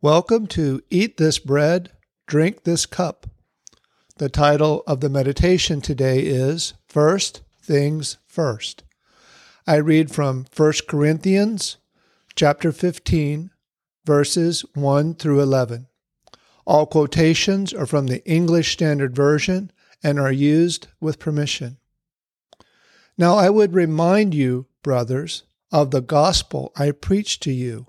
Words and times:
Welcome 0.00 0.46
to 0.48 0.80
Eat 0.90 1.16
This 1.16 1.40
Bread, 1.40 1.90
Drink 2.28 2.62
This 2.62 2.86
Cup. 2.86 3.26
The 4.18 4.28
title 4.28 4.84
of 4.86 5.00
the 5.00 5.08
meditation 5.08 5.80
today 5.80 6.20
is 6.20 6.74
First 6.86 7.42
Things 7.60 8.16
First. 8.28 8.84
I 9.66 9.74
read 9.78 10.12
from 10.12 10.46
1 10.56 10.72
Corinthians 10.86 11.78
chapter 12.36 12.70
15, 12.70 13.50
verses 14.04 14.64
1 14.74 15.16
through 15.16 15.40
11. 15.40 15.88
All 16.64 16.86
quotations 16.86 17.74
are 17.74 17.84
from 17.84 18.06
the 18.06 18.24
English 18.24 18.74
Standard 18.74 19.16
Version 19.16 19.72
and 20.00 20.20
are 20.20 20.30
used 20.30 20.86
with 21.00 21.18
permission. 21.18 21.78
Now 23.18 23.34
I 23.34 23.50
would 23.50 23.74
remind 23.74 24.32
you, 24.32 24.66
brothers, 24.84 25.42
of 25.72 25.90
the 25.90 26.02
gospel 26.02 26.70
I 26.76 26.92
preached 26.92 27.42
to 27.42 27.52
you 27.52 27.88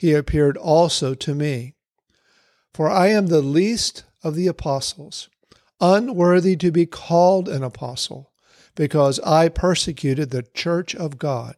he 0.00 0.14
appeared 0.14 0.56
also 0.56 1.12
to 1.12 1.34
me. 1.34 1.74
For 2.72 2.88
I 2.88 3.08
am 3.08 3.26
the 3.26 3.42
least 3.42 4.04
of 4.24 4.34
the 4.34 4.46
apostles, 4.46 5.28
unworthy 5.78 6.56
to 6.56 6.72
be 6.72 6.86
called 6.86 7.50
an 7.50 7.62
apostle, 7.62 8.30
because 8.74 9.20
I 9.20 9.50
persecuted 9.50 10.30
the 10.30 10.46
church 10.54 10.94
of 10.94 11.18
God. 11.18 11.54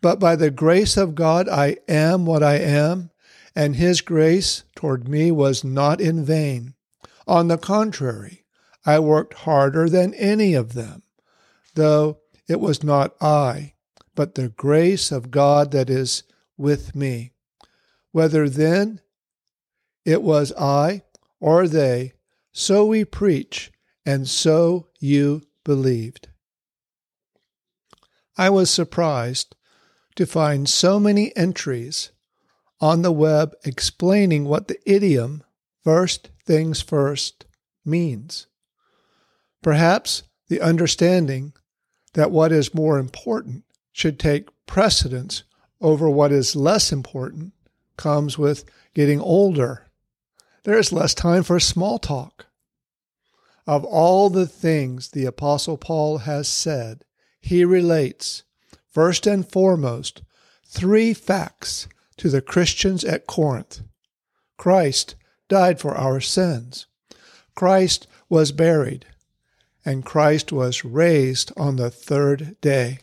But 0.00 0.18
by 0.18 0.34
the 0.34 0.50
grace 0.50 0.96
of 0.96 1.14
God 1.14 1.46
I 1.46 1.76
am 1.86 2.24
what 2.24 2.42
I 2.42 2.54
am, 2.54 3.10
and 3.54 3.76
his 3.76 4.00
grace 4.00 4.62
toward 4.74 5.06
me 5.06 5.30
was 5.30 5.62
not 5.62 6.00
in 6.00 6.24
vain. 6.24 6.72
On 7.26 7.48
the 7.48 7.58
contrary, 7.58 8.46
I 8.86 8.98
worked 8.98 9.34
harder 9.34 9.90
than 9.90 10.14
any 10.14 10.54
of 10.54 10.72
them, 10.72 11.02
though 11.74 12.20
it 12.48 12.60
was 12.60 12.82
not 12.82 13.14
I, 13.20 13.74
but 14.14 14.36
the 14.36 14.48
grace 14.48 15.12
of 15.12 15.30
God 15.30 15.70
that 15.72 15.90
is 15.90 16.22
with 16.56 16.96
me 16.96 17.32
whether 18.12 18.48
then 18.48 19.00
it 20.04 20.22
was 20.22 20.52
I 20.58 21.02
or 21.40 21.68
they, 21.68 22.14
so 22.52 22.86
we 22.86 23.04
preach, 23.04 23.70
and 24.04 24.28
so 24.28 24.88
you 24.98 25.42
believed. 25.64 26.28
I 28.36 28.50
was 28.50 28.70
surprised 28.70 29.54
to 30.16 30.26
find 30.26 30.68
so 30.68 30.98
many 30.98 31.36
entries 31.36 32.10
on 32.80 33.02
the 33.02 33.12
web 33.12 33.54
explaining 33.64 34.44
what 34.44 34.68
the 34.68 34.78
idiom 34.86 35.44
first 35.84 36.30
things 36.44 36.80
first 36.80 37.44
means. 37.84 38.46
Perhaps 39.62 40.22
the 40.48 40.60
understanding 40.60 41.52
that 42.14 42.30
what 42.30 42.52
is 42.52 42.74
more 42.74 42.98
important 42.98 43.64
should 43.92 44.18
take 44.18 44.48
precedence 44.66 45.44
over 45.80 46.08
what 46.08 46.32
is 46.32 46.56
less 46.56 46.92
important 46.92 47.52
comes 47.98 48.38
with 48.38 48.64
getting 48.94 49.20
older. 49.20 49.86
There's 50.64 50.92
less 50.92 51.12
time 51.12 51.42
for 51.42 51.60
small 51.60 51.98
talk. 51.98 52.46
Of 53.66 53.84
all 53.84 54.30
the 54.30 54.46
things 54.46 55.10
the 55.10 55.26
Apostle 55.26 55.76
Paul 55.76 56.18
has 56.18 56.48
said, 56.48 57.04
he 57.40 57.64
relates, 57.64 58.44
first 58.90 59.26
and 59.26 59.46
foremost, 59.46 60.22
three 60.64 61.12
facts 61.12 61.86
to 62.16 62.30
the 62.30 62.40
Christians 62.40 63.04
at 63.04 63.26
Corinth. 63.26 63.82
Christ 64.56 65.14
died 65.48 65.80
for 65.80 65.94
our 65.94 66.20
sins. 66.20 66.86
Christ 67.54 68.06
was 68.28 68.52
buried, 68.52 69.06
and 69.84 70.04
Christ 70.04 70.52
was 70.52 70.84
raised 70.84 71.52
on 71.56 71.76
the 71.76 71.90
third 71.90 72.56
day. 72.60 73.00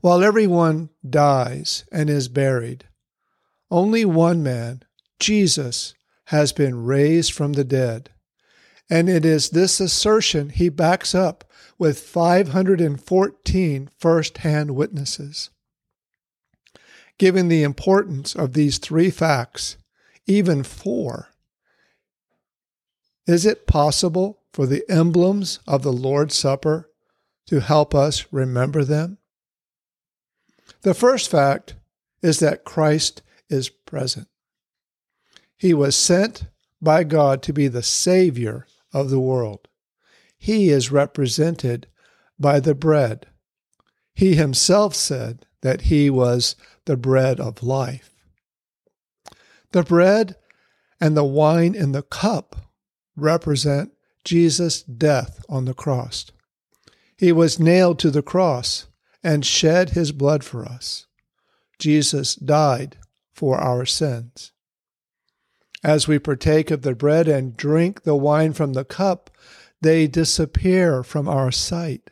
While 0.00 0.22
everyone 0.22 0.90
dies 1.08 1.84
and 1.90 2.10
is 2.10 2.28
buried, 2.28 2.84
only 3.70 4.04
one 4.04 4.42
man, 4.42 4.82
Jesus, 5.18 5.94
has 6.26 6.52
been 6.52 6.84
raised 6.84 7.32
from 7.32 7.54
the 7.54 7.64
dead. 7.64 8.10
And 8.88 9.08
it 9.08 9.24
is 9.24 9.50
this 9.50 9.80
assertion 9.80 10.50
he 10.50 10.68
backs 10.68 11.14
up 11.14 11.44
with 11.78 12.00
514 12.00 13.90
first 13.98 14.38
hand 14.38 14.74
witnesses. 14.74 15.50
Given 17.18 17.48
the 17.48 17.62
importance 17.62 18.34
of 18.34 18.52
these 18.52 18.78
three 18.78 19.10
facts, 19.10 19.76
even 20.26 20.62
four, 20.62 21.30
is 23.26 23.44
it 23.44 23.66
possible 23.66 24.40
for 24.52 24.66
the 24.66 24.84
emblems 24.88 25.58
of 25.66 25.82
the 25.82 25.92
Lord's 25.92 26.36
Supper 26.36 26.90
to 27.46 27.60
help 27.60 27.94
us 27.94 28.26
remember 28.30 28.84
them? 28.84 29.18
The 30.82 30.94
first 30.94 31.30
fact 31.30 31.74
is 32.22 32.38
that 32.40 32.64
Christ 32.64 33.22
is 33.48 33.68
present. 33.68 34.28
He 35.56 35.72
was 35.72 35.96
sent 35.96 36.44
by 36.80 37.04
God 37.04 37.42
to 37.42 37.52
be 37.52 37.68
the 37.68 37.82
Savior 37.82 38.66
of 38.92 39.10
the 39.10 39.20
world. 39.20 39.68
He 40.38 40.68
is 40.68 40.92
represented 40.92 41.86
by 42.38 42.60
the 42.60 42.74
bread. 42.74 43.26
He 44.14 44.34
himself 44.34 44.94
said 44.94 45.46
that 45.62 45.82
he 45.82 46.10
was 46.10 46.56
the 46.84 46.96
bread 46.96 47.40
of 47.40 47.62
life. 47.62 48.10
The 49.72 49.82
bread 49.82 50.36
and 51.00 51.16
the 51.16 51.24
wine 51.24 51.74
in 51.74 51.92
the 51.92 52.02
cup 52.02 52.56
represent 53.16 53.92
Jesus' 54.24 54.82
death 54.82 55.44
on 55.48 55.64
the 55.64 55.74
cross. 55.74 56.26
He 57.16 57.32
was 57.32 57.58
nailed 57.58 57.98
to 58.00 58.10
the 58.10 58.22
cross 58.22 58.86
and 59.22 59.44
shed 59.44 59.90
his 59.90 60.12
blood 60.12 60.44
for 60.44 60.64
us. 60.64 61.06
Jesus 61.78 62.34
died 62.34 62.98
for 63.36 63.58
our 63.58 63.84
sins. 63.84 64.52
As 65.84 66.08
we 66.08 66.18
partake 66.18 66.70
of 66.70 66.80
the 66.80 66.94
bread 66.94 67.28
and 67.28 67.54
drink 67.54 68.02
the 68.02 68.16
wine 68.16 68.54
from 68.54 68.72
the 68.72 68.84
cup, 68.84 69.30
they 69.82 70.06
disappear 70.06 71.02
from 71.02 71.28
our 71.28 71.52
sight, 71.52 72.10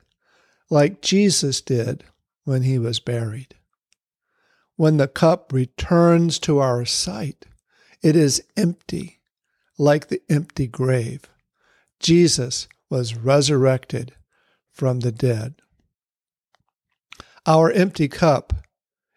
like 0.69 1.01
Jesus 1.01 1.62
did 1.62 2.05
when 2.45 2.62
he 2.62 2.79
was 2.79 3.01
buried. 3.01 3.55
When 4.77 4.99
the 4.99 5.09
cup 5.09 5.51
returns 5.51 6.39
to 6.41 6.59
our 6.59 6.85
sight, 6.85 7.47
it 8.03 8.17
is 8.17 8.45
empty, 8.55 9.21
like 9.79 10.09
the 10.09 10.21
empty 10.29 10.67
grave. 10.67 11.23
Jesus 12.01 12.69
was 12.91 13.17
resurrected 13.17 14.15
from 14.75 15.00
the 15.00 15.12
dead. 15.12 15.55
Our 17.47 17.71
empty 17.71 18.09
cup 18.09 18.53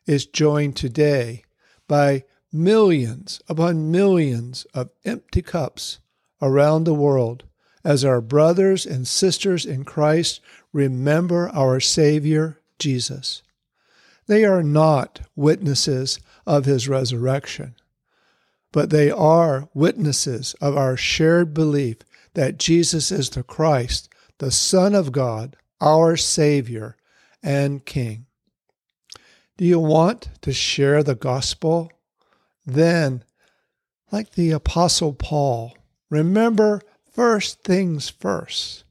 is 0.05 0.25
joined 0.25 0.77
today 0.77 1.43
by 1.87 2.23
millions 2.51 3.41
upon 3.47 3.91
millions 3.91 4.65
of 4.73 4.89
empty 5.05 5.41
cups 5.41 5.99
around 6.41 6.83
the 6.83 6.93
world 6.93 7.43
as 7.83 8.03
our 8.03 8.21
brothers 8.21 8.85
and 8.85 9.07
sisters 9.07 9.65
in 9.65 9.83
Christ 9.83 10.41
remember 10.73 11.49
our 11.49 11.79
Savior 11.79 12.59
Jesus. 12.79 13.43
They 14.27 14.43
are 14.43 14.63
not 14.63 15.21
witnesses 15.35 16.19
of 16.45 16.65
his 16.65 16.89
resurrection, 16.89 17.75
but 18.71 18.89
they 18.89 19.09
are 19.09 19.69
witnesses 19.73 20.53
of 20.59 20.75
our 20.75 20.97
shared 20.97 21.53
belief 21.53 21.97
that 22.33 22.59
Jesus 22.59 23.11
is 23.11 23.29
the 23.29 23.43
Christ, 23.43 24.09
the 24.39 24.51
Son 24.51 24.93
of 24.93 25.11
God, 25.11 25.55
our 25.81 26.17
Savior 26.17 26.97
and 27.41 27.85
King. 27.85 28.26
Do 29.57 29.65
you 29.65 29.79
want 29.79 30.29
to 30.41 30.53
share 30.53 31.01
the 31.01 31.15
gospel? 31.15 31.91
Then, 32.63 33.23
like 34.11 34.33
the 34.33 34.51
Apostle 34.51 35.13
Paul, 35.13 35.75
remember 36.11 36.81
first 37.11 37.63
things 37.63 38.07
first 38.07 38.83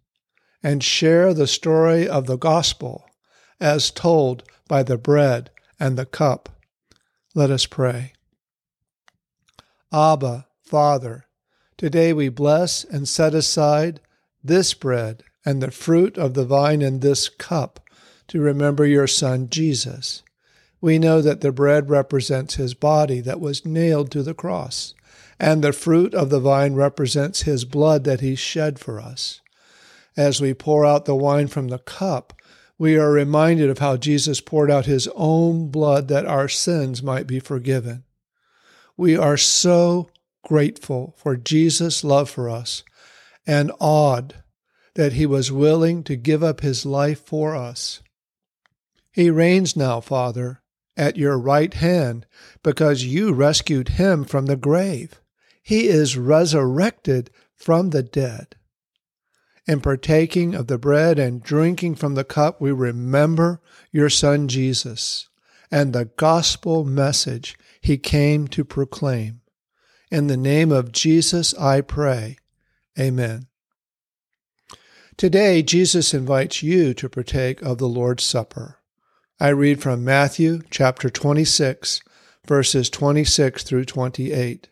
and 0.64 0.82
share 0.82 1.32
the 1.32 1.46
story 1.46 2.08
of 2.08 2.26
the 2.26 2.36
gospel 2.36 3.08
as 3.60 3.92
told 3.92 4.42
by 4.66 4.82
the 4.82 4.98
bread 4.98 5.50
and 5.78 5.96
the 5.96 6.04
cup. 6.04 6.48
Let 7.34 7.52
us 7.52 7.66
pray. 7.66 8.14
Abba, 9.92 10.48
Father, 10.64 11.26
today 11.76 12.12
we 12.12 12.28
bless 12.28 12.82
and 12.82 13.08
set 13.08 13.34
aside 13.34 14.00
this 14.42 14.74
bread 14.74 15.22
and 15.44 15.62
the 15.62 15.70
fruit 15.70 16.18
of 16.18 16.34
the 16.34 16.44
vine 16.44 16.82
in 16.82 16.98
this 16.98 17.28
cup 17.28 17.78
to 18.26 18.40
remember 18.40 18.84
your 18.84 19.06
Son 19.06 19.48
Jesus. 19.48 20.24
We 20.86 21.00
know 21.00 21.20
that 21.20 21.40
the 21.40 21.50
bread 21.50 21.90
represents 21.90 22.54
his 22.54 22.72
body 22.72 23.20
that 23.22 23.40
was 23.40 23.66
nailed 23.66 24.12
to 24.12 24.22
the 24.22 24.34
cross, 24.34 24.94
and 25.36 25.60
the 25.60 25.72
fruit 25.72 26.14
of 26.14 26.30
the 26.30 26.38
vine 26.38 26.74
represents 26.74 27.42
his 27.42 27.64
blood 27.64 28.04
that 28.04 28.20
he 28.20 28.36
shed 28.36 28.78
for 28.78 29.00
us. 29.00 29.40
As 30.16 30.40
we 30.40 30.54
pour 30.54 30.86
out 30.86 31.04
the 31.04 31.16
wine 31.16 31.48
from 31.48 31.66
the 31.66 31.80
cup, 31.80 32.40
we 32.78 32.96
are 32.96 33.10
reminded 33.10 33.68
of 33.68 33.80
how 33.80 33.96
Jesus 33.96 34.40
poured 34.40 34.70
out 34.70 34.86
his 34.86 35.08
own 35.16 35.72
blood 35.72 36.06
that 36.06 36.24
our 36.24 36.46
sins 36.48 37.02
might 37.02 37.26
be 37.26 37.40
forgiven. 37.40 38.04
We 38.96 39.16
are 39.16 39.36
so 39.36 40.08
grateful 40.44 41.16
for 41.18 41.36
Jesus' 41.36 42.04
love 42.04 42.30
for 42.30 42.48
us 42.48 42.84
and 43.44 43.72
awed 43.80 44.36
that 44.94 45.14
he 45.14 45.26
was 45.26 45.50
willing 45.50 46.04
to 46.04 46.14
give 46.14 46.44
up 46.44 46.60
his 46.60 46.86
life 46.86 47.26
for 47.26 47.56
us. 47.56 48.02
He 49.10 49.30
reigns 49.30 49.74
now, 49.74 50.00
Father, 50.00 50.62
at 50.96 51.16
your 51.16 51.38
right 51.38 51.74
hand 51.74 52.26
because 52.62 53.04
you 53.04 53.32
rescued 53.32 53.90
him 53.90 54.24
from 54.24 54.46
the 54.46 54.56
grave. 54.56 55.20
He 55.62 55.88
is 55.88 56.16
resurrected 56.16 57.30
from 57.54 57.90
the 57.90 58.02
dead. 58.02 58.56
In 59.66 59.80
partaking 59.80 60.54
of 60.54 60.68
the 60.68 60.78
bread 60.78 61.18
and 61.18 61.42
drinking 61.42 61.96
from 61.96 62.14
the 62.14 62.24
cup, 62.24 62.60
we 62.60 62.70
remember 62.70 63.60
your 63.90 64.08
Son 64.08 64.46
Jesus 64.46 65.28
and 65.70 65.92
the 65.92 66.04
gospel 66.04 66.84
message 66.84 67.58
he 67.80 67.98
came 67.98 68.46
to 68.48 68.64
proclaim. 68.64 69.40
In 70.10 70.28
the 70.28 70.36
name 70.36 70.70
of 70.70 70.92
Jesus, 70.92 71.52
I 71.54 71.80
pray. 71.80 72.38
Amen. 72.98 73.48
Today, 75.16 75.62
Jesus 75.62 76.14
invites 76.14 76.62
you 76.62 76.94
to 76.94 77.08
partake 77.08 77.60
of 77.62 77.78
the 77.78 77.88
Lord's 77.88 78.22
Supper. 78.22 78.78
I 79.38 79.48
read 79.48 79.82
from 79.82 80.02
Matthew 80.02 80.62
chapter 80.70 81.10
26, 81.10 82.00
verses 82.46 82.88
26 82.88 83.64
through 83.64 83.84
28. 83.84 84.68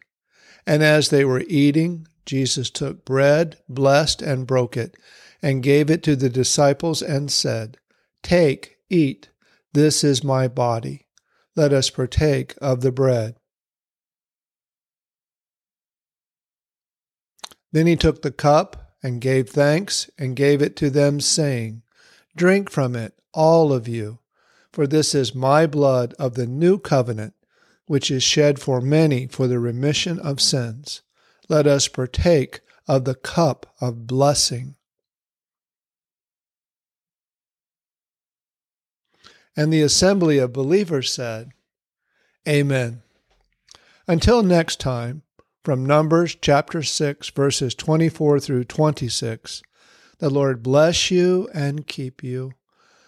And 0.67 0.83
as 0.83 1.11
they 1.11 1.23
were 1.23 1.45
eating, 1.49 2.09
Jesus 2.25 2.71
took 2.71 3.05
bread, 3.05 3.59
blessed, 3.69 4.23
and 4.23 4.47
broke 4.47 4.75
it, 4.79 4.97
and 5.43 5.63
gave 5.63 5.91
it 5.91 6.03
to 6.05 6.17
the 6.17 6.31
disciples, 6.31 7.03
and 7.03 7.31
said, 7.31 7.77
Take, 8.23 8.79
eat, 8.89 9.29
this 9.75 10.03
is 10.03 10.25
my 10.25 10.49
body. 10.49 11.09
Let 11.55 11.75
us 11.75 11.91
partake 11.91 12.55
of 12.63 12.81
the 12.81 12.93
bread. 12.93 13.37
Then 17.71 17.87
he 17.87 17.97
took 17.97 18.23
the 18.23 18.33
cup 18.33 18.95
and 19.03 19.21
gave 19.21 19.51
thanks 19.51 20.09
and 20.17 20.35
gave 20.35 20.63
it 20.63 20.75
to 20.77 20.89
them, 20.89 21.21
saying, 21.21 21.83
Drink 22.35 22.71
from 22.71 22.97
it, 22.97 23.13
all 23.35 23.71
of 23.71 23.87
you, 23.87 24.21
for 24.75 24.89
this 24.89 25.15
is 25.15 25.37
my 25.37 25.69
blood 25.69 26.15
of 26.19 26.35
the 26.35 26.49
new 26.49 26.79
covenant, 26.79 27.33
which 27.87 28.11
is 28.11 28.25
shed 28.25 28.59
for 28.59 28.81
many 28.81 29.29
for 29.29 29.47
the 29.47 29.61
remission 29.61 30.19
of 30.19 30.41
sins. 30.41 31.03
Let 31.49 31.65
us 31.69 31.87
partake 31.87 32.61
of 32.89 33.05
the 33.05 33.15
cup 33.15 33.73
of 33.81 34.09
blessing. 34.09 34.75
And 39.57 39.73
the 39.73 39.83
assembly 39.83 40.39
of 40.39 40.53
believers 40.53 41.13
said, 41.13 41.53
Amen. 42.49 43.03
Until 44.09 44.43
next 44.43 44.81
time, 44.81 45.23
from 45.63 45.87
Numbers 45.87 46.37
chapter 46.41 46.83
6, 46.83 47.31
verses 47.31 47.77
24 47.77 48.41
through 48.41 48.65
26. 48.65 49.63
The 50.19 50.31
Lord 50.31 50.65
bless 50.65 51.13
you 51.13 51.49
and 51.55 51.87
keep 51.87 52.25
you. 52.25 52.55